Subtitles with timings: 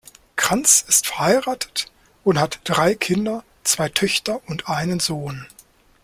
[0.35, 1.91] Kranz ist verheiratet
[2.23, 5.45] und hat drei Kinder, zwei Töchter und einen Sohn.